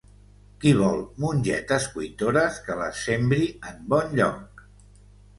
[0.61, 4.65] Qui vol mongetes cuitores, que les sembri en bon lloc.